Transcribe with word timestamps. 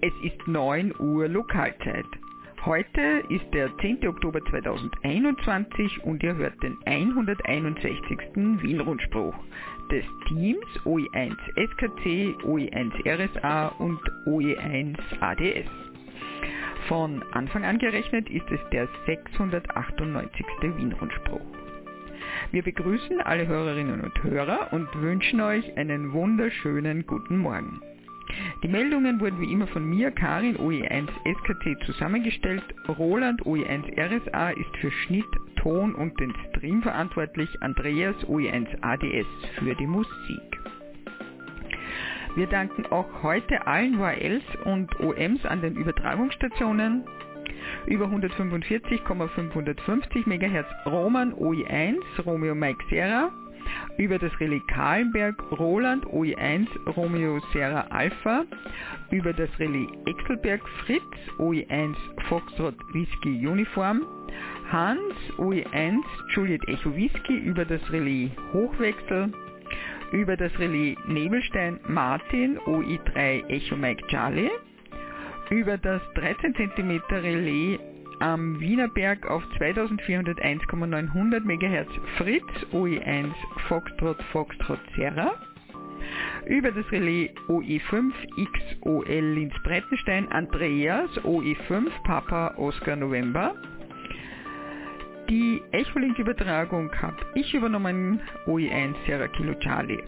Es 0.00 0.12
ist 0.22 0.46
9 0.46 0.94
Uhr 1.00 1.26
Lokalzeit. 1.26 2.06
Heute 2.64 3.24
ist 3.30 3.52
der 3.52 3.76
10. 3.78 4.06
Oktober 4.06 4.40
2021 4.44 6.04
und 6.04 6.22
ihr 6.22 6.36
hört 6.36 6.62
den 6.62 6.78
161. 6.84 8.16
Wien-Rundspruch 8.62 9.34
des 9.90 10.04
Teams 10.28 10.64
OE1 10.84 11.34
SKC, 11.56 12.36
OE1 12.44 12.92
RSA 13.08 13.68
und 13.78 13.98
OE1 14.26 14.96
ADS. 15.18 15.68
Von 16.86 17.24
Anfang 17.32 17.64
an 17.64 17.78
gerechnet 17.78 18.30
ist 18.30 18.48
es 18.52 18.60
der 18.70 18.88
698. 19.06 20.46
Wien-Rundspruch. 20.76 21.40
Wir 22.52 22.62
begrüßen 22.62 23.20
alle 23.20 23.48
Hörerinnen 23.48 24.00
und 24.02 24.22
Hörer 24.22 24.72
und 24.72 24.88
wünschen 25.02 25.40
euch 25.40 25.76
einen 25.76 26.12
wunderschönen 26.12 27.04
guten 27.04 27.38
Morgen. 27.38 27.80
Die 28.62 28.68
Meldungen 28.68 29.20
wurden 29.20 29.40
wie 29.40 29.52
immer 29.52 29.66
von 29.68 29.84
mir, 29.84 30.10
Karin 30.10 30.56
OE1 30.56 31.08
SKT 31.24 31.84
zusammengestellt. 31.86 32.62
Roland 32.88 33.42
OE1 33.42 33.98
RSA 33.98 34.50
ist 34.50 34.76
für 34.80 34.90
Schnitt, 34.90 35.24
Ton 35.56 35.94
und 35.94 36.18
den 36.20 36.34
Stream 36.48 36.82
verantwortlich. 36.82 37.48
Andreas 37.60 38.16
OE1 38.26 38.82
ADS 38.82 39.26
für 39.58 39.74
die 39.74 39.86
Musik. 39.86 40.60
Wir 42.36 42.46
danken 42.46 42.86
auch 42.86 43.22
heute 43.22 43.66
allen 43.66 43.98
ORLs 43.98 44.44
und 44.64 44.98
OMs 45.00 45.44
an 45.44 45.60
den 45.60 45.76
Übertragungsstationen 45.76 47.04
über 47.86 48.04
145,550 48.04 50.26
MHz 50.26 50.66
Roman 50.86 51.34
OE1 51.34 51.96
Romeo 52.24 52.54
Mike 52.54 52.84
Sierra 52.88 53.32
über 53.98 54.18
das 54.18 54.32
Relais 54.40 54.62
Kahlenberg 54.68 55.36
Roland 55.58 56.06
OE1 56.06 56.66
Romeo 56.96 57.40
Sierra 57.52 57.86
Alpha, 57.90 58.44
über 59.10 59.32
das 59.32 59.50
Relais 59.58 59.88
Exelberg 60.06 60.66
Fritz 60.86 61.02
OE1 61.38 61.94
Foxtrot 62.28 62.76
Whisky 62.94 63.46
Uniform, 63.46 64.06
Hans 64.70 65.14
OE1 65.38 65.98
Juliet 66.34 66.66
Echo 66.68 66.94
Whisky. 66.94 67.38
Über 67.38 67.64
das 67.64 67.80
Relais 67.90 68.30
Hochwechsel, 68.52 69.32
über 70.12 70.36
das 70.36 70.56
Relais 70.58 70.96
Nebelstein 71.06 71.80
Martin 71.88 72.58
OE3 72.60 73.48
Echo 73.48 73.76
Mike 73.76 74.06
Charlie, 74.08 74.50
über 75.50 75.76
das 75.76 76.00
13 76.14 76.54
cm 76.54 77.00
Relais 77.10 77.80
am 78.20 78.58
Wienerberg 78.60 79.26
auf 79.26 79.42
2401,900 79.58 81.44
MHz 81.44 81.88
Fritz 82.16 82.44
OE1 82.72 83.32
Foxtrot 83.68 84.22
Foxtrot 84.32 84.80
Serra, 84.96 85.34
über 86.46 86.72
das 86.72 86.90
Relais 86.90 87.30
OE5 87.48 88.12
XOL 88.80 89.04
Linz 89.08 89.54
Breitenstein 89.62 90.30
Andreas 90.32 91.10
OE5 91.24 91.90
Papa 92.04 92.54
Oscar 92.56 92.96
November. 92.96 93.54
Die 95.28 95.60
Echolink-Übertragung 95.72 96.90
habe 97.02 97.18
ich 97.34 97.52
übernommen, 97.52 98.20
OE1 98.46 98.94
Sierra 99.04 99.28
Kilo 99.28 99.54
Charlie. 99.54 100.02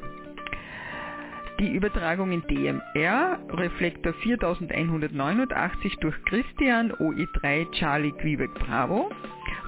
Die 1.61 1.73
Übertragung 1.75 2.33
in 2.33 2.43
DMR, 2.49 3.39
Reflektor 3.51 4.15
4189 4.15 5.99
durch 5.99 6.17
Christian, 6.25 6.91
OE3 6.93 7.71
Charlie 7.73 8.13
Quebec 8.13 8.55
Bravo. 8.55 9.11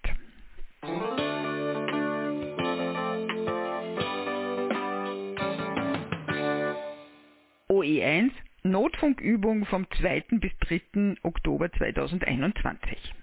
OE1 7.69 8.31
Notfunkübung 8.65 9.67
vom 9.67 9.87
2. 9.91 10.25
bis 10.41 10.53
3. 10.59 11.17
Oktober 11.23 11.71
2021. 11.71 13.15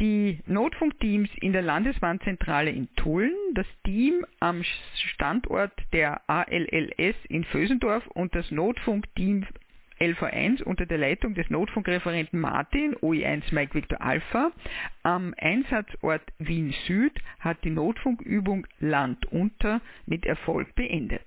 Die 0.00 0.38
Notfunkteams 0.46 1.28
in 1.42 1.52
der 1.52 1.60
Landeswarnzentrale 1.60 2.70
in 2.70 2.88
Tulln, 2.96 3.34
das 3.52 3.66
Team 3.84 4.24
am 4.40 4.62
Standort 5.12 5.72
der 5.92 6.22
ALLS 6.26 7.16
in 7.28 7.44
Vösendorf 7.44 8.06
und 8.06 8.34
das 8.34 8.50
Notfunkteam 8.50 9.46
LV1 10.00 10.62
unter 10.62 10.86
der 10.86 10.96
Leitung 10.96 11.34
des 11.34 11.50
Notfunkreferenten 11.50 12.40
Martin, 12.40 12.96
OE1 12.96 13.52
Mike 13.52 13.74
Victor 13.74 14.00
Alpha, 14.00 14.52
am 15.02 15.34
Einsatzort 15.36 16.22
Wien 16.38 16.74
Süd 16.86 17.12
hat 17.38 17.62
die 17.64 17.70
Notfunkübung 17.70 18.66
Land 18.78 19.26
unter 19.26 19.82
mit 20.06 20.24
Erfolg 20.24 20.74
beendet. 20.76 21.26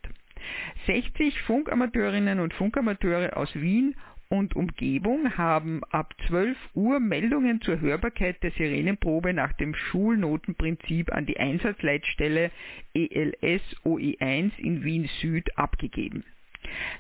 60 0.88 1.42
Funkamateurinnen 1.44 2.40
und 2.40 2.56
Funkamateure 2.56 3.38
aus 3.38 3.54
Wien 3.54 3.96
und 4.34 4.56
Umgebung 4.56 5.38
haben 5.38 5.84
ab 5.92 6.16
12 6.28 6.58
Uhr 6.74 7.00
Meldungen 7.00 7.62
zur 7.62 7.80
Hörbarkeit 7.80 8.42
der 8.42 8.50
Sirenenprobe 8.50 9.32
nach 9.32 9.54
dem 9.54 9.76
Schulnotenprinzip 9.76 11.14
an 11.14 11.28
die 11.28 11.40
Einsatzleitstelle 11.40 12.50
ELS 12.96 13.62
OE1 13.86 14.58
in 14.58 14.84
Wien 14.84 15.08
Süd 15.22 15.56
abgegeben. 15.56 16.24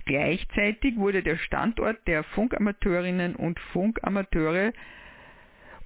Gleichzeitig 0.06 0.95
wurde 0.97 1.24
der 1.24 1.38
Standort 1.38 2.07
der 2.07 2.24
Funkamateurinnen 2.24 3.36
und 3.36 3.59
Funkamateure 3.59 4.71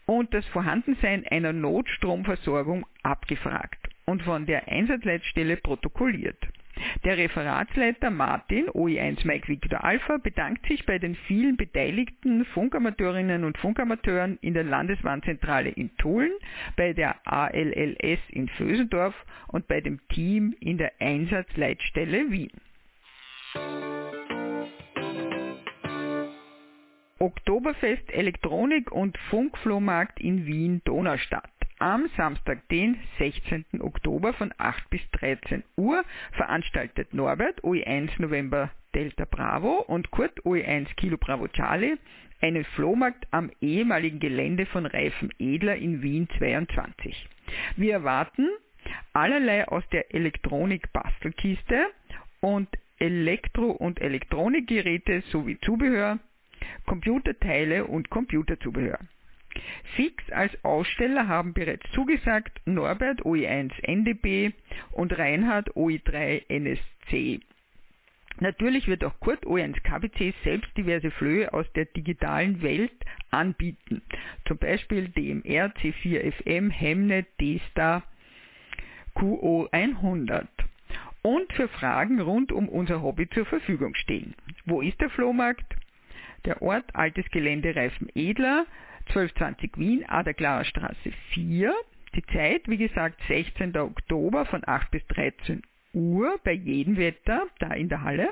und 0.05 0.33
das 0.33 0.45
Vorhandensein 0.47 1.25
einer 1.27 1.53
Notstromversorgung 1.53 2.85
abgefragt 3.03 3.87
und 4.05 4.21
von 4.23 4.47
der 4.47 4.67
Einsatzleitstelle 4.67 5.55
protokolliert. 5.55 6.45
Der 7.03 7.17
Referatsleiter 7.17 8.09
Martin, 8.09 8.69
OE1 8.69 9.25
Mike 9.25 9.47
Victor 9.47 9.83
Alpha, 9.83 10.17
bedankt 10.17 10.67
sich 10.67 10.85
bei 10.85 10.99
den 10.99 11.15
vielen 11.15 11.57
beteiligten 11.57 12.45
Funkamateurinnen 12.45 13.43
und 13.43 13.57
Funkamateuren 13.57 14.37
in 14.41 14.53
der 14.53 14.63
Landeswarnzentrale 14.63 15.69
in 15.69 15.95
Tulln, 15.97 16.31
bei 16.75 16.93
der 16.93 17.15
ALLS 17.27 18.19
in 18.29 18.49
Vösendorf 18.49 19.15
und 19.47 19.67
bei 19.67 19.81
dem 19.81 19.99
Team 20.09 20.55
in 20.59 20.77
der 20.77 20.93
Einsatzleitstelle 20.99 22.31
Wien. 22.31 22.51
Oktoberfest 27.19 28.11
Elektronik 28.11 28.91
und 28.91 29.17
Funkflohmarkt 29.29 30.19
in 30.19 30.45
Wien 30.45 30.81
Donaustadt. 30.85 31.56
Am 31.79 32.09
Samstag, 32.17 32.67
den 32.69 32.97
16. 33.19 33.65
Oktober 33.79 34.33
von 34.33 34.53
8 34.57 34.89
bis 34.89 35.01
13 35.11 35.63
Uhr 35.75 36.03
veranstaltet 36.31 37.13
Norbert 37.13 37.61
OE1 37.63 38.09
November 38.17 38.71
Delta 38.95 39.25
Bravo 39.25 39.81
und 39.87 40.11
Kurt 40.11 40.41
OE1 40.43 40.95
Kilo 40.95 41.17
Bravo 41.17 41.47
Charlie 41.47 41.97
einen 42.41 42.65
Flohmarkt 42.65 43.27
am 43.31 43.51
ehemaligen 43.61 44.19
Gelände 44.19 44.65
von 44.67 44.85
Reifen 44.85 45.31
Edler 45.39 45.75
in 45.75 46.01
Wien 46.01 46.27
22. 46.37 47.27
Wir 47.75 47.93
erwarten 47.93 48.49
allerlei 49.13 49.67
aus 49.67 49.83
der 49.89 50.13
Elektronik-Bastelkiste 50.13 51.87
und 52.41 52.69
Elektro- 52.99 53.71
und 53.71 54.01
Elektronikgeräte 54.01 55.21
sowie 55.31 55.59
Zubehör, 55.61 56.19
Computerteile 56.85 57.85
und 57.85 58.09
Computerzubehör. 58.09 58.99
Fix 59.95 60.29
als 60.31 60.51
Aussteller 60.63 61.27
haben 61.27 61.53
bereits 61.53 61.89
zugesagt 61.91 62.61
Norbert 62.65 63.21
OE1 63.21 63.71
NDB 63.83 64.51
und 64.91 65.17
Reinhard 65.17 65.71
OE3 65.71 66.43
NSC. 66.49 67.39
Natürlich 68.39 68.87
wird 68.87 69.03
auch 69.03 69.19
Kurt 69.19 69.45
OE1 69.45 69.81
KBC 69.81 70.33
selbst 70.43 70.75
diverse 70.77 71.09
Flöhe 71.09 71.51
aus 71.53 71.65
der 71.73 71.85
digitalen 71.85 72.61
Welt 72.61 72.93
anbieten, 73.31 74.03
zum 74.47 74.57
Beispiel 74.57 75.09
DMR, 75.09 75.73
C4FM, 75.81 76.71
Hemnet, 76.71 77.27
D-Star, 77.41 78.03
QO100 79.15 80.47
und 81.23 81.51
für 81.53 81.67
Fragen 81.67 82.21
rund 82.21 82.51
um 82.51 82.69
unser 82.69 83.01
Hobby 83.01 83.27
zur 83.29 83.45
Verfügung 83.45 83.95
stehen. 83.95 84.35
Wo 84.65 84.81
ist 84.81 85.01
der 85.01 85.09
Flohmarkt? 85.09 85.75
Der 86.45 86.61
Ort 86.61 86.95
Altes 86.95 87.25
Gelände 87.31 87.75
Reifen 87.75 88.07
Edler, 88.13 88.67
1220 89.09 89.71
Wien, 89.77 90.05
Aderklauer 90.07 90.65
Straße 90.65 91.11
4. 91.33 91.73
Die 92.15 92.25
Zeit, 92.27 92.67
wie 92.67 92.77
gesagt, 92.77 93.21
16. 93.27 93.77
Oktober 93.77 94.45
von 94.45 94.61
8 94.65 94.91
bis 94.91 95.05
13 95.07 95.61
Uhr 95.93 96.39
bei 96.43 96.53
jedem 96.53 96.97
Wetter, 96.97 97.47
da 97.59 97.73
in 97.73 97.89
der 97.89 98.03
Halle. 98.03 98.29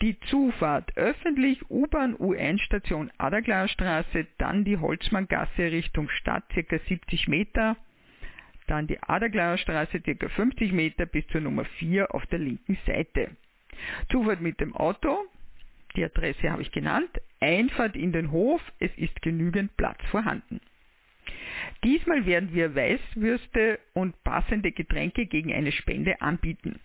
Die 0.00 0.18
Zufahrt 0.20 0.96
öffentlich 0.96 1.70
U-Bahn 1.70 2.16
U1-Station 2.16 3.12
Aderklauer 3.18 3.68
Straße, 3.68 4.26
dann 4.38 4.64
die 4.64 4.78
Holzmanngasse 4.78 5.70
Richtung 5.70 6.08
Stadt, 6.08 6.44
ca. 6.48 6.78
70 6.88 7.28
Meter, 7.28 7.76
dann 8.66 8.88
die 8.88 9.00
Aderklauer 9.00 9.58
Straße, 9.58 10.00
ca. 10.00 10.28
50 10.28 10.72
Meter 10.72 11.06
bis 11.06 11.26
zur 11.28 11.40
Nummer 11.40 11.64
4 11.64 12.14
auf 12.14 12.26
der 12.26 12.40
linken 12.40 12.76
Seite. 12.86 13.30
Zufahrt 14.10 14.40
mit 14.40 14.60
dem 14.60 14.74
Auto, 14.74 15.24
die 15.96 16.04
Adresse 16.04 16.50
habe 16.50 16.62
ich 16.62 16.72
genannt. 16.72 17.10
Einfahrt 17.40 17.96
in 17.96 18.12
den 18.12 18.30
Hof, 18.30 18.60
es 18.78 18.90
ist 18.96 19.20
genügend 19.22 19.76
Platz 19.76 19.98
vorhanden. 20.10 20.60
Diesmal 21.84 22.26
werden 22.26 22.52
wir 22.52 22.74
Weißwürste 22.74 23.78
und 23.94 24.22
passende 24.24 24.72
Getränke 24.72 25.26
gegen 25.26 25.52
eine 25.52 25.72
Spende 25.72 26.20
anbieten. 26.20 26.80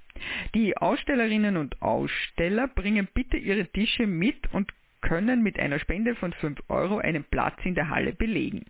Die 0.55 0.75
Ausstellerinnen 0.77 1.57
und 1.57 1.81
Aussteller 1.81 2.67
bringen 2.67 3.07
bitte 3.13 3.37
ihre 3.37 3.67
Tische 3.67 4.07
mit 4.07 4.51
und 4.53 4.71
können 5.01 5.43
mit 5.43 5.59
einer 5.59 5.79
Spende 5.79 6.15
von 6.15 6.33
5 6.33 6.59
Euro 6.69 6.97
einen 6.97 7.23
Platz 7.23 7.59
in 7.63 7.75
der 7.75 7.89
Halle 7.89 8.13
belegen. 8.13 8.65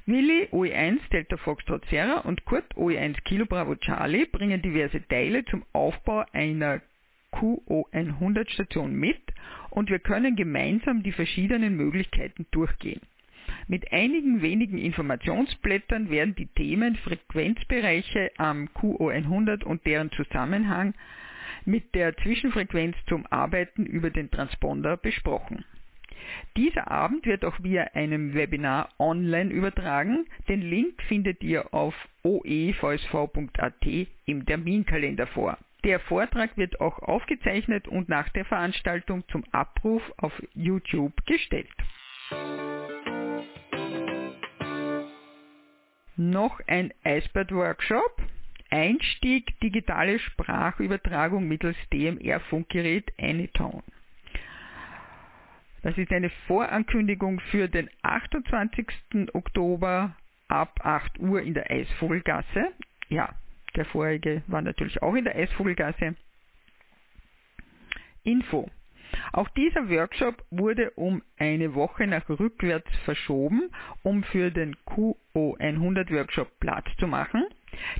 Willi 0.07 0.47
OE1 0.51 0.97
Delta 1.11 1.37
Foxtrot 1.37 1.85
Sierra 1.85 2.21
und 2.21 2.43
Kurt 2.45 2.73
OE1 2.75 3.21
Kilo 3.23 3.45
Bravo 3.45 3.75
Charlie 3.75 4.25
bringen 4.25 4.59
diverse 4.63 5.07
Teile 5.07 5.45
zum 5.45 5.63
Aufbau 5.73 6.25
einer 6.33 6.81
QO100 7.33 8.49
Station 8.49 8.95
mit 8.95 9.21
und 9.69 9.91
wir 9.91 9.99
können 9.99 10.35
gemeinsam 10.35 11.03
die 11.03 11.11
verschiedenen 11.11 11.77
Möglichkeiten 11.77 12.47
durchgehen. 12.49 13.01
Mit 13.67 13.91
einigen 13.91 14.41
wenigen 14.41 14.79
Informationsblättern 14.79 16.09
werden 16.09 16.33
die 16.33 16.47
Themen 16.47 16.95
Frequenzbereiche 16.95 18.31
am 18.37 18.69
QO100 18.69 19.63
und 19.63 19.85
deren 19.85 20.11
Zusammenhang 20.13 20.95
mit 21.65 21.93
der 21.93 22.17
Zwischenfrequenz 22.17 22.95
zum 23.07 23.27
Arbeiten 23.27 23.85
über 23.85 24.09
den 24.09 24.31
Transponder 24.31 24.97
besprochen. 24.97 25.65
Dieser 26.57 26.89
Abend 26.89 27.25
wird 27.25 27.45
auch 27.45 27.61
via 27.61 27.83
einem 27.93 28.33
Webinar 28.33 28.89
online 28.99 29.51
übertragen. 29.51 30.25
Den 30.47 30.61
Link 30.61 31.01
findet 31.03 31.43
ihr 31.43 31.73
auf 31.73 31.95
oevsv.at 32.23 33.85
im 34.25 34.45
Terminkalender 34.45 35.27
vor. 35.27 35.57
Der 35.83 35.99
Vortrag 36.01 36.57
wird 36.57 36.81
auch 36.81 36.99
aufgezeichnet 36.99 37.87
und 37.87 38.09
nach 38.09 38.27
der 38.29 38.43
Veranstaltung 38.43 39.23
zum 39.29 39.45
Abruf 39.51 40.03
auf 40.17 40.33
YouTube 40.53 41.13
gestellt. 41.25 41.69
Noch 46.17 46.59
ein 46.67 46.93
Icebird-Workshop. 47.05 48.21
Einstieg 48.69 49.57
digitale 49.61 50.19
Sprachübertragung 50.19 51.47
mittels 51.47 51.77
DMR-Funkgerät 51.93 53.13
Anytone. 53.17 53.83
Das 55.81 55.97
ist 55.97 56.11
eine 56.11 56.29
Vorankündigung 56.47 57.39
für 57.51 57.67
den 57.67 57.89
28. 58.01 58.87
Oktober 59.33 60.15
ab 60.47 60.79
8 60.83 61.19
Uhr 61.19 61.41
in 61.41 61.53
der 61.53 61.71
Eisvogelgasse. 61.71 62.71
Ja, 63.07 63.33
der 63.75 63.85
vorige 63.85 64.43
war 64.47 64.61
natürlich 64.61 65.01
auch 65.01 65.15
in 65.15 65.23
der 65.23 65.35
Eisvogelgasse. 65.35 66.15
Info. 68.23 68.69
Auch 69.31 69.49
dieser 69.49 69.89
Workshop 69.89 70.43
wurde 70.51 70.91
um 70.91 71.23
eine 71.37 71.73
Woche 71.73 72.05
nach 72.07 72.27
rückwärts 72.29 72.89
verschoben, 73.05 73.71
um 74.03 74.23
für 74.23 74.51
den 74.51 74.75
QO100 74.85 76.11
Workshop 76.13 76.59
Platz 76.59 76.85
zu 76.99 77.07
machen. 77.07 77.45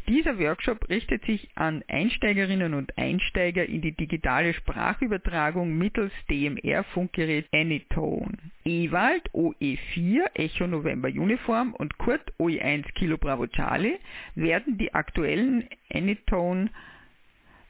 Dieser 0.07 0.39
Workshop 0.39 0.89
richtet 0.89 1.25
sich 1.25 1.49
an 1.55 1.83
Einsteigerinnen 1.87 2.73
und 2.73 2.97
Einsteiger 2.97 3.65
in 3.65 3.81
die 3.81 3.91
digitale 3.91 4.53
Sprachübertragung 4.53 5.77
mittels 5.77 6.11
DMR-Funkgerät 6.29 7.47
Anytone. 7.53 8.37
Ewald 8.65 9.29
OE4 9.33 10.35
Echo 10.35 10.67
November 10.67 11.09
Uniform 11.09 11.73
und 11.73 11.97
Kurt 11.97 12.33
OE1 12.39 12.91
Kilo 12.93 13.17
Bravo 13.17 13.47
Charlie 13.47 13.99
werden 14.35 14.77
die 14.77 14.93
aktuellen 14.93 15.67
Anytone 15.93 16.69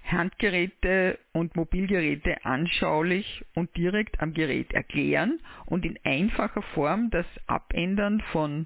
Handgeräte 0.06 1.20
und 1.34 1.56
Mobilgeräte 1.56 2.44
anschaulich 2.44 3.46
und 3.54 3.76
direkt 3.78 4.20
am 4.22 4.34
Gerät 4.34 4.74
erklären 4.74 5.40
und 5.66 5.86
in 5.86 6.00
einfacher 6.04 6.62
Form 6.74 7.10
das 7.12 7.26
Abändern 7.48 8.22
von 8.32 8.66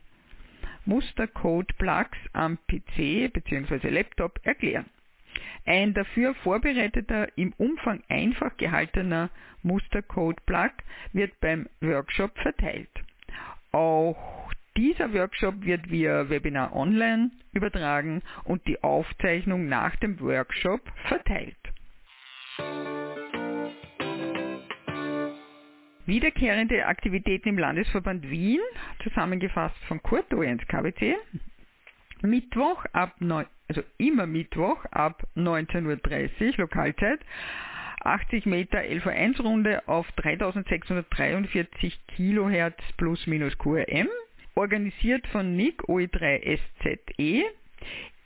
Mustercode-Plugs 0.86 2.18
am 2.34 2.58
PC 2.68 3.32
bzw. 3.32 3.90
Laptop 3.90 4.40
erklären. 4.44 4.86
Ein 5.66 5.94
dafür 5.94 6.36
vorbereiteter, 6.36 7.28
im 7.38 7.54
Umfang 7.58 8.04
einfach 8.10 8.56
gehaltener 8.58 9.30
Mustercode-Plug 9.64 10.72
wird 11.14 11.40
beim 11.40 11.68
Workshop 11.82 12.38
verteilt. 12.40 12.90
Auch 13.72 14.52
dieser 14.76 15.14
Workshop 15.14 15.66
wird 15.66 15.90
via 15.90 16.30
Webinar 16.30 16.76
online 16.76 17.32
übertragen 17.54 18.22
und 18.44 18.66
die 18.68 18.84
Aufzeichnung 18.84 19.68
nach 19.68 19.96
dem 19.98 20.20
Workshop 20.20 20.82
verteilt. 21.08 21.56
Wiederkehrende 26.06 26.86
Aktivitäten 26.86 27.50
im 27.50 27.58
Landesverband 27.58 28.30
Wien, 28.30 28.60
zusammengefasst 29.04 29.78
von 29.88 30.02
Kurt 30.04 30.34
OENS 30.34 30.62
KBC. 30.68 31.16
Mittwoch 32.22 32.86
ab 32.92 33.16
9, 33.20 33.46
also 33.70 33.84
immer 33.98 34.28
Mittwoch 34.28 34.84
ab 34.92 35.24
19.30 35.38 36.52
Uhr 36.52 36.54
Lokalzeit. 36.58 37.20
80 38.02 38.46
Meter 38.46 38.80
LV1 38.80 39.42
Runde 39.42 39.88
auf 39.88 40.12
3643 40.18 42.06
Kilohertz 42.08 42.82
plus 42.98 43.26
minus 43.28 43.58
QRM. 43.58 44.10
Organisiert 44.56 45.26
von 45.28 45.56
NIC 45.56 45.84
OE3 45.84 46.60
SZE 46.82 47.44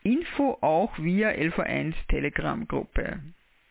Info 0.04 0.58
auch 0.62 0.98
via 0.98 1.30
LV1 1.30 1.94
Telegram-Gruppe. 2.08 3.20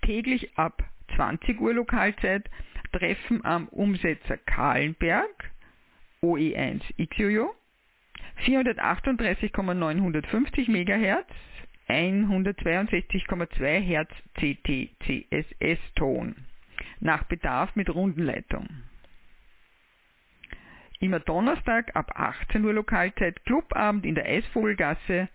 Täglich 0.02 0.56
ab 0.56 0.82
20 1.16 1.60
Uhr 1.60 1.75
Lokalzeit 1.75 2.48
Treffen 2.93 3.45
am 3.45 3.69
Umsetzer 3.69 4.38
Kahlenberg, 4.38 5.52
OE1 6.23 6.81
XUJO, 6.99 7.55
438,950 8.45 10.69
MHz, 10.69 11.26
162,2 11.88 13.81
Hz 13.81 14.09
CT 14.35 14.90
CSS 15.05 15.78
Ton, 15.95 16.35
nach 17.00 17.25
Bedarf 17.25 17.75
mit 17.76 17.95
Rundenleitung. 17.95 18.69
Immer 20.99 21.21
Donnerstag 21.21 21.95
ab 21.95 22.11
18 22.14 22.64
Uhr 22.64 22.73
Lokalzeit 22.73 23.45
Clubabend 23.45 24.07
in 24.07 24.14
der 24.14 24.25
Eisvogelgasse, 24.26 25.28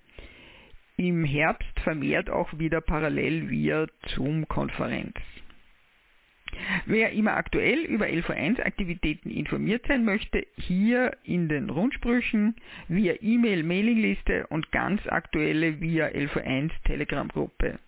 im 0.97 1.23
Herbst 1.23 1.79
vermehrt 1.79 2.29
auch 2.29 2.59
wieder 2.59 2.81
parallel 2.81 3.49
via 3.49 3.87
Zoom-Konferenz. 4.07 5.15
Wer 6.85 7.11
immer 7.11 7.35
aktuell 7.35 7.79
über 7.79 8.05
LV1-Aktivitäten 8.05 9.29
informiert 9.29 9.85
sein 9.87 10.05
möchte, 10.05 10.45
hier 10.57 11.15
in 11.23 11.49
den 11.49 11.69
Rundsprüchen 11.69 12.55
via 12.87 13.13
E-Mail, 13.21 13.63
Mailingliste 13.63 14.47
und 14.47 14.71
ganz 14.71 15.05
aktuelle 15.07 15.79
via 15.81 16.07
LV1 16.07 16.71
Telegram-Gruppe. 16.85 17.79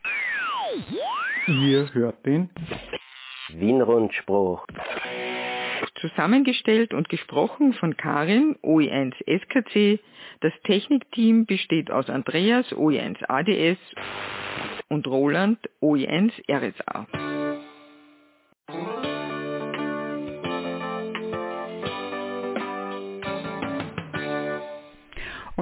Ihr 1.47 1.93
hört 1.93 2.25
den 2.25 2.49
Wien-Rundspruch. 3.53 4.67
Zusammengestellt 6.01 6.93
und 6.93 7.07
gesprochen 7.07 7.71
von 7.75 7.95
Karin, 7.95 8.57
OE1 8.61 9.13
SKC. 9.25 10.01
Das 10.41 10.51
Technikteam 10.63 11.45
besteht 11.45 11.91
aus 11.91 12.09
Andreas, 12.09 12.73
OE1 12.73 13.23
ADS 13.29 13.79
und 14.89 15.07
Roland, 15.07 15.59
OE1 15.81 16.33
RSA. 16.51 17.07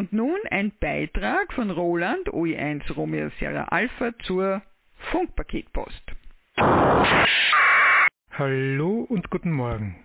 Und 0.03 0.11
nun 0.11 0.39
ein 0.51 0.73
Beitrag 0.81 1.53
von 1.53 1.71
Roland 1.71 2.27
OE1 2.27 2.91
Romeo 2.91 3.29
Sierra 3.39 3.63
Alpha 3.69 4.11
zur 4.25 4.61
Funkpaketpost. 5.11 6.03
Hallo 8.31 9.05
und 9.07 9.29
guten 9.29 9.53
Morgen. 9.53 9.95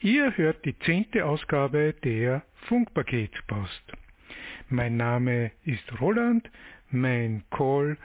Ihr 0.00 0.36
hört 0.36 0.66
die 0.66 0.78
zehnte 0.80 1.24
Ausgabe 1.24 1.94
der 2.04 2.42
Funkpaketpost. 2.66 3.92
Mein 4.68 4.98
Name 4.98 5.50
ist 5.64 5.98
Roland, 5.98 6.50
mein 6.90 7.42
Call 7.48 7.96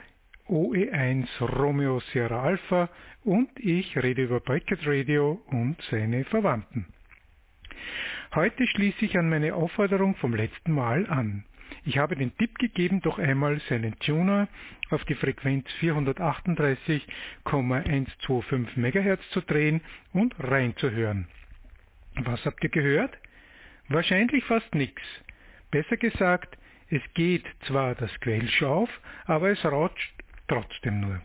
OE1 0.48 1.26
Romeo 1.42 2.00
Sierra 2.10 2.42
Alpha 2.42 2.88
und 3.22 3.50
ich 3.60 3.98
rede 3.98 4.22
über 4.22 4.40
Packet 4.40 4.86
Radio 4.86 5.42
und 5.48 5.76
seine 5.90 6.24
Verwandten. 6.24 6.86
Heute 8.34 8.66
schließe 8.66 9.04
ich 9.04 9.16
an 9.16 9.28
meine 9.28 9.54
Aufforderung 9.54 10.16
vom 10.16 10.34
letzten 10.34 10.72
Mal 10.72 11.08
an. 11.08 11.44
Ich 11.84 11.98
habe 11.98 12.16
den 12.16 12.36
Tipp 12.36 12.58
gegeben, 12.58 13.00
doch 13.00 13.20
einmal 13.20 13.60
seinen 13.68 13.96
Tuner 14.00 14.48
auf 14.90 15.04
die 15.04 15.14
Frequenz 15.14 15.68
438,125 15.78 18.76
MHz 18.76 19.20
zu 19.30 19.40
drehen 19.40 19.82
und 20.12 20.34
reinzuhören. 20.40 21.28
Was 22.24 22.44
habt 22.44 22.64
ihr 22.64 22.70
gehört? 22.70 23.16
Wahrscheinlich 23.88 24.42
fast 24.46 24.74
nichts. 24.74 25.02
Besser 25.70 25.96
gesagt, 25.96 26.58
es 26.90 27.02
geht 27.14 27.46
zwar 27.68 27.94
das 27.94 28.10
Quellsch 28.18 28.64
auf, 28.64 28.90
aber 29.26 29.50
es 29.50 29.64
rauscht 29.64 30.12
trotzdem 30.48 30.98
nur. 30.98 31.22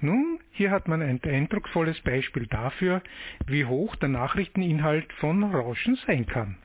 Nun, 0.00 0.38
hier 0.52 0.70
hat 0.70 0.88
man 0.88 1.00
ein 1.00 1.20
eindrucksvolles 1.22 2.00
Beispiel 2.02 2.46
dafür, 2.46 3.02
wie 3.46 3.64
hoch 3.64 3.96
der 3.96 4.10
Nachrichteninhalt 4.10 5.10
von 5.14 5.42
Rauschen 5.42 5.96
sein 6.06 6.26
kann. 6.26 6.58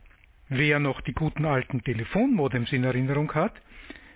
Wer 0.50 0.80
noch 0.80 1.00
die 1.00 1.14
guten 1.14 1.46
alten 1.46 1.82
Telefonmodems 1.82 2.74
in 2.74 2.84
Erinnerung 2.84 3.34
hat, 3.34 3.54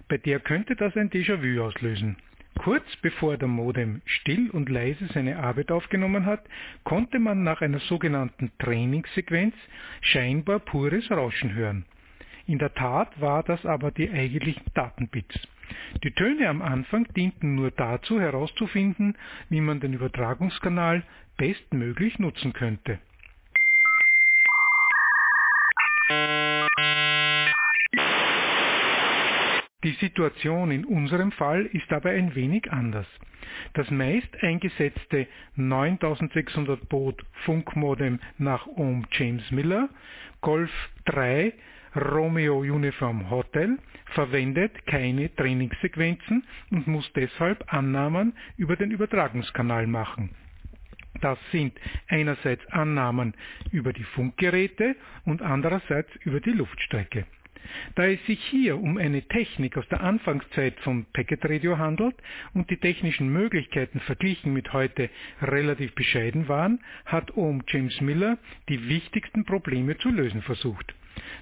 bei 0.10 0.17
der 0.17 0.41
könnte 0.41 0.75
das 0.75 0.95
ein 0.98 1.10
Déjà-vu 1.10 1.62
auslösen. 1.63 2.17
Kurz 2.57 2.86
bevor 3.01 3.38
der 3.38 3.48
Modem 3.48 4.01
still 4.05 4.50
und 4.50 4.69
leise 4.69 5.07
seine 5.13 5.38
Arbeit 5.39 5.72
aufgenommen 5.72 6.25
hat, 6.25 6.45
konnte 6.84 7.19
man 7.19 7.43
nach 7.43 7.62
einer 7.62 7.79
sogenannten 7.79 8.51
Trainingssequenz 8.60 9.55
scheinbar 10.01 10.60
pures 10.60 11.10
Rauschen 11.10 11.53
hören. 11.53 11.86
In 12.48 12.60
der 12.60 12.74
Tat 12.74 13.19
war 13.19 13.43
das 13.43 13.65
aber 13.65 13.91
die 13.91 14.10
eigentlichen 14.10 14.65
Datenbits. 14.74 15.36
Die 16.03 16.12
Töne 16.12 16.50
am 16.50 16.62
Anfang 16.62 17.07
dienten 17.15 17.55
nur 17.55 17.72
dazu 17.72 18.19
herauszufinden, 18.19 19.17
wie 19.50 19.62
man 19.62 19.79
den 19.79 19.93
Übertragungskanal 19.93 21.03
bestmöglich 21.38 22.19
nutzen 22.19 22.53
könnte. 22.53 23.00
Die 29.86 29.93
Situation 30.00 30.72
in 30.72 30.84
unserem 30.84 31.31
Fall 31.31 31.67
ist 31.67 31.93
aber 31.93 32.10
ein 32.10 32.34
wenig 32.34 32.72
anders. 32.72 33.05
Das 33.74 33.91
meist 33.91 34.36
eingesetzte 34.41 35.27
9600 35.55 36.89
Baud 36.89 37.24
Funkmodem 37.43 38.19
nach 38.39 38.65
Ohm 38.65 39.05
James 39.12 39.51
Miller, 39.51 39.89
Golf 40.41 40.72
3 41.05 41.53
Romeo 41.96 42.60
Uniform 42.60 43.30
Hotel 43.30 43.78
verwendet 44.14 44.86
keine 44.86 45.34
Trainingssequenzen 45.36 46.44
und 46.72 46.88
muss 46.88 47.10
deshalb 47.14 47.74
Annahmen 47.74 48.34
über 48.58 48.75
den 48.75 48.92
Übertragungskanal 48.92 49.88
machen. 49.88 50.32
Das 51.22 51.40
sind 51.52 51.74
einerseits 52.08 52.66
Annahmen 52.68 53.34
über 53.72 53.94
die 53.94 54.04
Funkgeräte 54.04 54.96
und 55.24 55.42
andererseits 55.42 56.14
über 56.24 56.42
die 56.42 56.52
Luftstrecke. 56.52 57.25
Da 57.96 58.06
es 58.06 58.24
sich 58.25 58.44
hier 58.46 58.78
um 58.78 58.98
eine 58.98 59.24
Technik 59.24 59.78
aus 59.78 59.88
der 59.88 60.02
Anfangszeit 60.02 60.80
von 60.82 61.06
Packet 61.14 61.46
Radio 61.46 61.78
handelt 61.78 62.16
und 62.54 62.70
die 62.70 62.78
technischen 62.78 63.30
Möglichkeiten 63.30 64.00
verglichen 64.02 64.54
mit 64.54 64.72
heute 64.74 65.10
relativ 65.42 65.96
bescheiden 65.96 66.48
waren, 66.48 66.84
hat 67.06 67.36
Ohm 67.36 67.64
James 67.68 68.00
Miller 68.02 68.38
die 68.70 68.88
wichtigsten 68.88 69.46
Probleme 69.46 69.98
zu 69.98 70.10
lösen 70.10 70.42
versucht. 70.42 70.94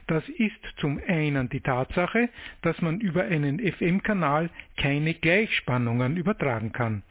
Das 0.08 0.28
ist 0.30 0.60
zum 0.78 1.00
einen 1.08 1.50
die 1.50 1.62
Tatsache, 1.62 2.30
dass 2.62 2.82
man 2.82 3.00
über 3.00 3.24
einen 3.24 3.60
FM-Kanal 3.60 4.50
keine 4.78 5.14
Gleichspannungen 5.14 6.18
übertragen 6.18 6.72
kann. 6.72 7.04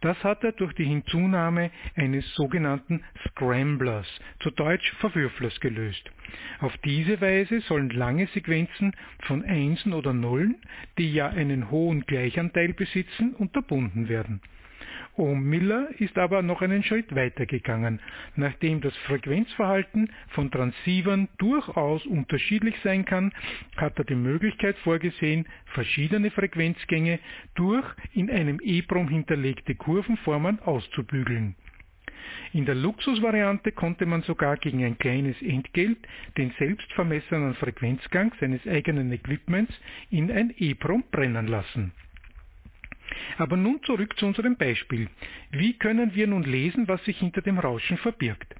Das 0.00 0.22
hat 0.22 0.44
er 0.44 0.52
durch 0.52 0.72
die 0.74 0.84
Hinzunahme 0.84 1.70
eines 1.96 2.34
sogenannten 2.34 3.02
Scramblers, 3.28 4.06
zu 4.40 4.50
Deutsch 4.50 4.92
Verwürflers, 4.98 5.58
gelöst. 5.60 6.10
Auf 6.60 6.76
diese 6.78 7.20
Weise 7.20 7.60
sollen 7.62 7.90
lange 7.90 8.26
Sequenzen 8.28 8.92
von 9.22 9.44
Einsen 9.44 9.92
oder 9.92 10.12
Nullen, 10.12 10.56
die 10.98 11.12
ja 11.12 11.28
einen 11.28 11.70
hohen 11.70 12.02
Gleichanteil 12.06 12.74
besitzen, 12.74 13.34
unterbunden 13.34 14.08
werden. 14.08 14.40
Ohm-Miller 15.16 15.88
ist 15.98 16.18
aber 16.18 16.42
noch 16.42 16.62
einen 16.62 16.82
Schritt 16.82 17.14
weiter 17.14 17.46
gegangen. 17.46 18.00
Nachdem 18.34 18.80
das 18.80 18.96
Frequenzverhalten 18.98 20.10
von 20.28 20.50
Transceivern 20.50 21.28
durchaus 21.38 22.04
unterschiedlich 22.06 22.76
sein 22.82 23.04
kann, 23.04 23.32
hat 23.76 23.98
er 23.98 24.04
die 24.04 24.14
Möglichkeit 24.14 24.76
vorgesehen, 24.78 25.46
verschiedene 25.66 26.30
Frequenzgänge 26.30 27.18
durch 27.54 27.86
in 28.12 28.30
einem 28.30 28.60
EEPROM 28.62 29.08
hinterlegte 29.08 29.74
Kurvenformen 29.74 30.60
auszubügeln. 30.60 31.56
In 32.52 32.64
der 32.64 32.74
Luxusvariante 32.74 33.72
konnte 33.72 34.06
man 34.06 34.22
sogar 34.22 34.56
gegen 34.56 34.84
ein 34.84 34.98
kleines 34.98 35.40
Entgelt 35.42 35.98
den 36.36 36.52
selbstvermessenen 36.58 37.54
Frequenzgang 37.54 38.32
seines 38.40 38.66
eigenen 38.66 39.12
Equipments 39.12 39.72
in 40.10 40.30
ein 40.30 40.54
EEPROM 40.58 41.04
brennen 41.10 41.46
lassen. 41.46 41.92
Aber 43.38 43.56
nun 43.56 43.82
zurück 43.84 44.18
zu 44.18 44.26
unserem 44.26 44.56
Beispiel. 44.56 45.08
Wie 45.50 45.74
können 45.74 46.14
wir 46.14 46.26
nun 46.26 46.44
lesen, 46.44 46.88
was 46.88 47.04
sich 47.04 47.18
hinter 47.18 47.42
dem 47.42 47.58
Rauschen 47.58 47.98
verbirgt? 47.98 48.54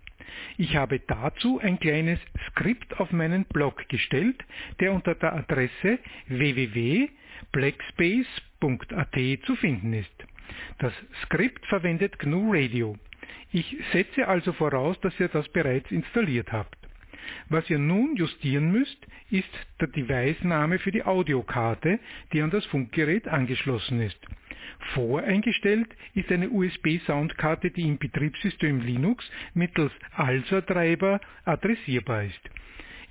Ich 0.59 0.77
habe 0.77 1.01
dazu 1.01 1.59
ein 1.61 1.79
kleines 1.79 2.19
Skript 2.49 3.01
auf 3.01 3.11
meinen 3.13 3.45
Blog 3.45 3.89
gestellt, 3.89 4.45
der 4.81 4.93
unter 4.93 5.15
der 5.15 5.35
Adresse 5.35 6.01
www.blackspace.at 6.29 9.17
zu 9.45 9.57
finden 9.57 9.93
ist. 9.93 10.27
Das 10.79 10.93
Skript 11.25 11.67
verwendet 11.67 12.19
GNU 12.19 12.53
Radio. 12.53 12.97
Ich 13.53 13.77
setze 13.93 14.27
also 14.29 14.53
voraus, 14.53 14.99
dass 15.01 15.19
ihr 15.21 15.29
das 15.29 15.49
bereits 15.49 15.91
installiert 15.91 16.53
habt. 16.53 16.77
Was 17.49 17.69
ihr 17.71 17.79
nun 17.79 18.17
justieren 18.17 18.71
müsst, 18.71 18.99
ist 19.31 19.49
der 19.81 19.89
Device-Name 19.89 20.79
für 20.79 20.93
die 20.93 21.05
Audiokarte, 21.05 21.99
die 22.33 22.43
an 22.43 22.51
das 22.51 22.65
Funkgerät 22.67 23.29
angeschlossen 23.29 24.01
ist. 24.01 24.19
Voreingestellt 24.95 25.89
ist 26.15 26.31
eine 26.31 26.51
USB-Soundkarte, 26.51 27.71
die 27.71 27.89
im 27.89 27.99
Betriebssystem 27.99 28.81
Linux 28.81 29.29
mittels 29.55 29.93
ALSA-Treiber 30.15 31.21
adressierbar 31.45 32.25
ist. 32.25 32.51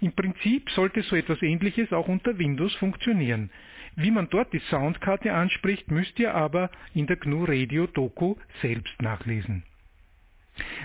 Im 0.01 0.11
Prinzip 0.11 0.69
sollte 0.71 1.01
so 1.03 1.15
etwas 1.15 1.41
ähnliches 1.41 1.93
auch 1.93 2.07
unter 2.07 2.37
Windows 2.37 2.73
funktionieren. 2.75 3.49
Wie 3.95 4.11
man 4.11 4.29
dort 4.29 4.51
die 4.51 4.61
Soundkarte 4.69 5.33
anspricht, 5.33 5.89
müsst 5.89 6.19
ihr 6.19 6.35
aber 6.35 6.69
in 6.93 7.07
der 7.07 7.15
GNU 7.15 7.45
Radio 7.45 7.87
Doku 7.87 8.35
selbst 8.61 9.01
nachlesen. 9.01 9.63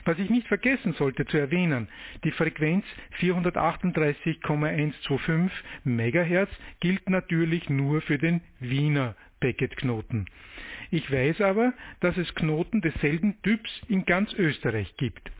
Was 0.04 0.18
ich 0.18 0.30
nicht 0.30 0.48
vergessen 0.48 0.94
sollte 0.94 1.26
zu 1.26 1.36
erwähnen, 1.36 1.88
die 2.24 2.32
Frequenz 2.32 2.84
438,125 3.18 5.52
MHz 5.84 6.48
gilt 6.80 7.08
natürlich 7.08 7.68
nur 7.68 8.00
für 8.02 8.18
den 8.18 8.40
Wiener 8.58 9.14
Packet-Knoten. 9.40 10.26
Ich 10.90 11.10
weiß 11.10 11.40
aber, 11.40 11.72
dass 12.00 12.16
es 12.16 12.34
Knoten 12.34 12.80
desselben 12.80 13.40
Typs 13.42 13.70
in 13.88 14.04
ganz 14.04 14.32
Österreich 14.34 14.94
gibt. 14.96 15.30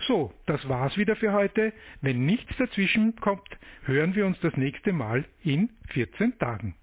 So, 0.07 0.33
das 0.47 0.69
war's 0.69 0.97
wieder 0.97 1.15
für 1.17 1.33
heute. 1.33 1.73
Wenn 2.01 2.27
nichts 2.27 2.57
dazwischen 2.57 3.15
kommt, 3.17 3.49
hören 3.85 4.15
wir 4.15 4.27
uns 4.27 4.39
das 4.41 4.57
nächste 4.57 4.93
Mal 4.93 5.25
in 5.45 5.71
14 5.91 6.39
Tagen. 6.39 6.75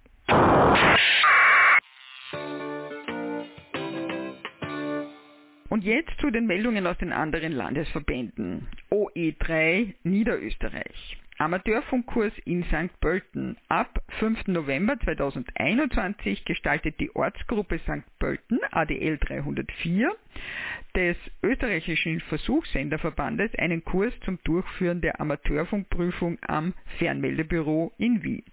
Und 5.68 5.84
jetzt 5.84 6.18
zu 6.20 6.30
den 6.30 6.46
Meldungen 6.46 6.86
aus 6.86 6.98
den 6.98 7.12
anderen 7.12 7.52
Landesverbänden. 7.52 8.66
OE3 8.90 9.94
Niederösterreich. 10.02 11.18
Amateurfunkkurs 11.40 12.34
in 12.44 12.64
St. 12.64 13.00
Pölten. 13.00 13.56
Ab 13.68 14.02
5. 14.18 14.48
November 14.48 15.00
2021 15.00 16.44
gestaltet 16.44 17.00
die 17.00 17.10
Ortsgruppe 17.16 17.78
St. 17.78 18.04
Pölten 18.18 18.60
ADL 18.70 19.16
304 19.16 20.14
des 20.94 21.16
österreichischen 21.42 22.20
Versuchssenderverbandes 22.20 23.54
einen 23.54 23.82
Kurs 23.82 24.12
zum 24.26 24.38
Durchführen 24.44 25.00
der 25.00 25.18
Amateurfunkprüfung 25.18 26.36
am 26.42 26.74
Fernmeldebüro 26.98 27.94
in 27.96 28.22
Wien. 28.22 28.44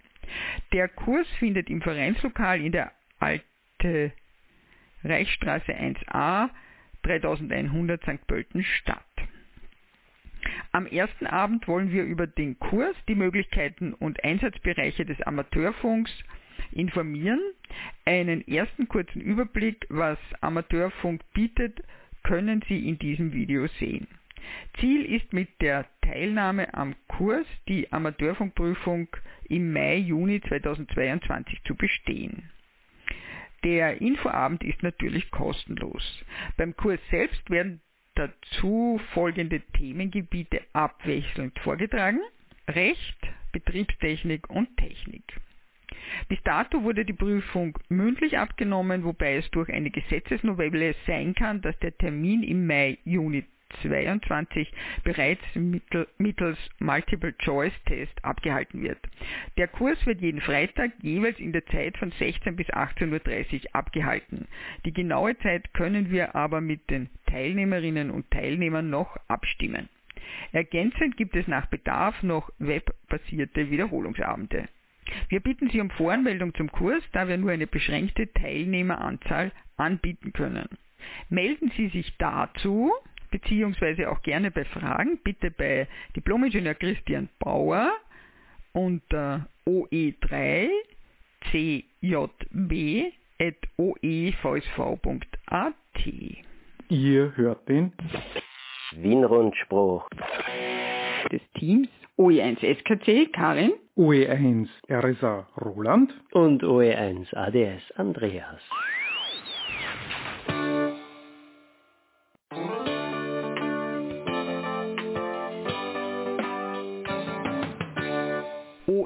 Der 0.72 0.88
Kurs 0.88 1.26
findet 1.38 1.68
im 1.68 1.82
Vereinslokal 1.82 2.58
in 2.58 2.72
der 2.72 2.92
Alte 3.18 4.12
Reichsstraße 5.04 5.72
1a 5.72 6.48
3100 7.02 8.02
St. 8.02 8.26
Pölten 8.26 8.64
statt. 8.64 9.04
Am 10.72 10.86
ersten 10.86 11.26
Abend 11.26 11.66
wollen 11.66 11.90
wir 11.90 12.04
über 12.04 12.26
den 12.26 12.58
Kurs, 12.58 12.94
die 13.08 13.14
Möglichkeiten 13.14 13.94
und 13.94 14.22
Einsatzbereiche 14.24 15.04
des 15.04 15.20
Amateurfunks 15.22 16.12
informieren, 16.72 17.40
einen 18.04 18.46
ersten 18.46 18.88
kurzen 18.88 19.20
Überblick, 19.20 19.86
was 19.88 20.18
Amateurfunk 20.40 21.22
bietet, 21.32 21.82
können 22.22 22.62
Sie 22.68 22.88
in 22.88 22.98
diesem 22.98 23.32
Video 23.32 23.66
sehen. 23.78 24.06
Ziel 24.78 25.04
ist 25.04 25.32
mit 25.32 25.48
der 25.60 25.86
Teilnahme 26.02 26.72
am 26.74 26.94
Kurs 27.06 27.46
die 27.68 27.92
Amateurfunkprüfung 27.92 29.08
im 29.48 29.72
Mai, 29.72 29.96
Juni 29.96 30.40
2022 30.40 31.62
zu 31.64 31.74
bestehen. 31.74 32.50
Der 33.64 34.00
Infoabend 34.00 34.62
ist 34.62 34.82
natürlich 34.82 35.30
kostenlos. 35.30 36.24
Beim 36.56 36.76
Kurs 36.76 37.00
selbst 37.10 37.50
werden 37.50 37.80
dazu 38.18 39.00
folgende 39.14 39.60
Themengebiete 39.60 40.62
abwechselnd 40.72 41.58
vorgetragen. 41.60 42.20
Recht, 42.68 43.18
Betriebstechnik 43.52 44.50
und 44.50 44.76
Technik. 44.76 45.22
Bis 46.28 46.42
dato 46.42 46.82
wurde 46.82 47.04
die 47.04 47.12
Prüfung 47.12 47.78
mündlich 47.88 48.38
abgenommen, 48.38 49.04
wobei 49.04 49.36
es 49.36 49.50
durch 49.50 49.70
eine 49.70 49.90
Gesetzesnovelle 49.90 50.94
sein 51.06 51.34
kann, 51.34 51.60
dass 51.62 51.78
der 51.78 51.96
Termin 51.96 52.42
im 52.42 52.66
Mai, 52.66 52.98
Juni 53.04 53.44
22 53.82 54.72
bereits 55.04 55.42
mittels 56.18 56.58
Multiple-Choice-Test 56.78 58.24
abgehalten 58.24 58.82
wird. 58.82 58.98
Der 59.56 59.68
Kurs 59.68 60.04
wird 60.06 60.20
jeden 60.20 60.40
Freitag 60.40 60.92
jeweils 61.00 61.38
in 61.38 61.52
der 61.52 61.66
Zeit 61.66 61.96
von 61.98 62.10
16 62.12 62.56
bis 62.56 62.68
18.30 62.68 63.64
Uhr 63.64 63.74
abgehalten. 63.74 64.48
Die 64.84 64.92
genaue 64.92 65.38
Zeit 65.38 65.72
können 65.74 66.10
wir 66.10 66.34
aber 66.34 66.60
mit 66.60 66.88
den 66.90 67.08
Teilnehmerinnen 67.26 68.10
und 68.10 68.30
Teilnehmern 68.30 68.90
noch 68.90 69.16
abstimmen. 69.28 69.88
Ergänzend 70.52 71.16
gibt 71.16 71.36
es 71.36 71.46
nach 71.46 71.66
Bedarf 71.66 72.22
noch 72.22 72.50
webbasierte 72.58 73.70
Wiederholungsabende. 73.70 74.68
Wir 75.28 75.40
bitten 75.40 75.70
Sie 75.70 75.80
um 75.80 75.90
Voranmeldung 75.90 76.54
zum 76.54 76.70
Kurs, 76.70 77.02
da 77.12 77.28
wir 77.28 77.38
nur 77.38 77.50
eine 77.50 77.66
beschränkte 77.66 78.30
Teilnehmeranzahl 78.32 79.52
anbieten 79.76 80.32
können. 80.32 80.68
Melden 81.30 81.70
Sie 81.76 81.88
sich 81.88 82.14
dazu 82.18 82.92
beziehungsweise 83.30 84.10
auch 84.10 84.22
gerne 84.22 84.50
bei 84.50 84.64
Fragen, 84.64 85.18
bitte 85.22 85.50
bei 85.50 85.86
Diplomingenieur 86.16 86.74
Christian 86.74 87.28
Bauer 87.38 87.92
unter 88.72 89.48
oe3 89.66 90.68
cjb.oevsv.at. 91.50 92.24
Ihr 96.88 97.36
hört 97.36 97.68
den 97.68 97.92
Wienrundspruch 98.92 100.08
des 101.30 101.42
Teams 101.58 101.88
OE1 102.16 102.58
SKC 102.80 103.32
Karin, 103.32 103.72
OE1 103.96 104.68
RSA 104.90 105.46
Roland 105.60 106.12
und 106.32 106.64
OE1 106.64 107.34
ADS 107.34 107.92
Andreas. 107.96 108.60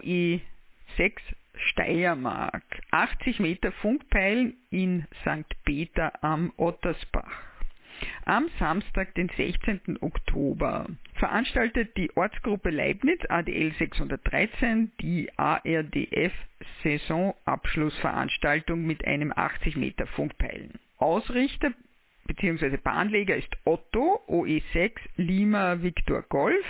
OE6 0.03 1.13
Steiermark, 1.55 2.65
80 2.91 3.41
Meter 3.41 3.73
Funkpeilen 3.73 4.57
in 4.71 5.07
St. 5.23 5.47
Peter 5.65 6.13
am 6.23 6.53
Ottersbach. 6.57 7.53
Am 8.25 8.49
Samstag, 8.59 9.15
den 9.15 9.31
16. 9.37 9.99
Oktober, 10.01 10.87
veranstaltet 11.15 11.97
die 11.97 12.11
Ortsgruppe 12.17 12.71
Leibniz 12.71 13.21
ADL 13.29 13.73
613 13.79 14.93
die 15.01 15.31
ARDF 15.37 16.33
Saisonabschlussveranstaltung 16.83 18.85
mit 18.85 19.07
einem 19.07 19.33
80 19.35 19.77
Meter 19.77 20.07
Funkpeilen. 20.07 20.79
Ausrichter 20.99 21.73
bzw. 22.25 22.77
Bahnleger 22.77 23.37
ist 23.37 23.57
Otto 23.65 24.21
OE6 24.29 24.93
Lima 25.17 25.83
Victor 25.83 26.23
Golf 26.23 26.67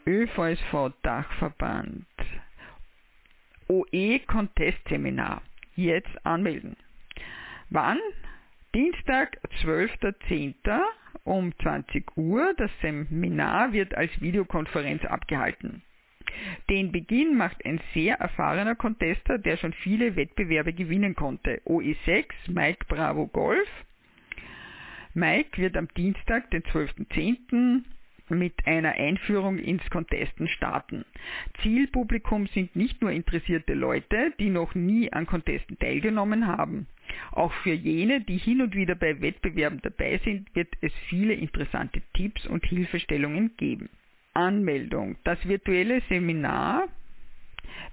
ÖVSV 0.07 0.93
Dachverband 1.03 2.07
OE 3.93 4.21
Contest 4.27 4.79
Seminar. 4.89 5.43
Jetzt 5.75 6.27
anmelden. 6.27 6.77
Wann? 7.71 7.99
Dienstag, 8.75 9.39
12.10. 9.63 10.55
um 11.25 11.53
20 11.59 12.17
Uhr. 12.17 12.55
Das 12.57 12.71
Seminar 12.81 13.73
wird 13.73 13.95
als 13.95 14.11
Videokonferenz 14.21 15.05
abgehalten. 15.05 15.83
Den 16.69 16.93
Beginn 16.93 17.37
macht 17.37 17.65
ein 17.65 17.81
sehr 17.93 18.17
erfahrener 18.17 18.77
Contester, 18.77 19.39
der 19.39 19.57
schon 19.57 19.73
viele 19.73 20.17
Wettbewerbe 20.17 20.73
gewinnen 20.73 21.15
konnte. 21.15 21.61
OE6, 21.65 22.27
Mike 22.49 22.87
Bravo 22.89 23.27
Golf. 23.27 23.69
Mike 25.15 25.61
wird 25.61 25.77
am 25.77 25.89
Dienstag, 25.95 26.51
den 26.51 26.63
12.10 26.63 27.83
mit 28.31 28.67
einer 28.67 28.93
Einführung 28.93 29.59
ins 29.59 29.89
Contesten 29.91 30.49
starten. 30.49 31.05
Zielpublikum 31.63 32.47
sind 32.49 32.75
nicht 32.77 33.03
nur 33.03 33.11
interessierte 33.11 33.75
Leute, 33.75 34.33
die 34.39 34.51
noch 34.51 34.75
nie 34.75 35.13
an 35.13 35.27
Contesten 35.27 35.79
teilgenommen 35.79 36.47
haben. 36.47 36.87
Auch 37.33 37.53
für 37.63 37.73
jene, 37.73 38.21
die 38.21 38.37
hin 38.37 38.63
und 38.63 38.75
wieder 38.75 38.95
bei 38.95 39.21
Wettbewerben 39.21 39.81
dabei 39.83 40.21
sind, 40.25 40.55
wird 40.55 40.69
es 40.81 40.93
viele 41.09 41.35
interessante 41.35 42.03
Tipps 42.15 42.47
und 42.47 42.65
Hilfestellungen 42.65 43.57
geben. 43.57 43.89
Anmeldung. 44.33 45.17
Das 45.25 45.47
virtuelle 45.47 46.03
Seminar 46.09 46.89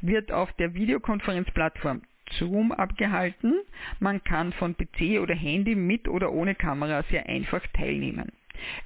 wird 0.02 0.32
auf 0.32 0.52
der 0.54 0.74
Videokonferenzplattform 0.74 2.02
Zoom 2.32 2.72
abgehalten. 2.72 3.62
Man 4.00 4.24
kann 4.24 4.54
von 4.54 4.76
PC 4.76 5.20
oder 5.22 5.36
Handy 5.36 5.76
mit 5.76 6.08
oder 6.08 6.32
ohne 6.32 6.56
Kamera 6.56 7.04
sehr 7.10 7.28
einfach 7.28 7.66
teilnehmen. 7.74 8.32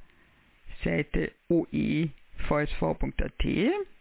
Seite 0.85 1.33
oevsv.at. 1.49 2.13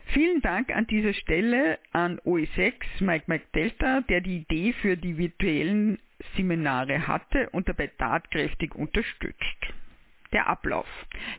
Vielen 0.07 0.41
Dank 0.41 0.69
an 0.75 0.85
dieser 0.87 1.13
Stelle 1.13 1.79
an 1.91 2.19
OE6 2.19 2.73
Mike 2.99 3.25
Mike 3.27 3.45
Delta, 3.55 4.01
der 4.01 4.21
die 4.21 4.37
Idee 4.37 4.73
für 4.73 4.95
die 4.95 5.17
virtuellen 5.17 5.97
Seminare 6.35 7.07
hatte 7.07 7.49
und 7.51 7.67
dabei 7.67 7.87
tatkräftig 7.87 8.75
unterstützt. 8.75 9.73
Der 10.31 10.47
Ablauf. 10.47 10.87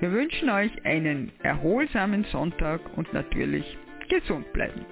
Wir 0.00 0.12
wünschen 0.12 0.50
euch 0.50 0.84
einen 0.84 1.32
erholsamen 1.42 2.24
Sonntag 2.24 2.80
und 2.96 3.12
natürlich 3.12 3.76
gesund 4.08 4.52
bleiben. 4.52 4.84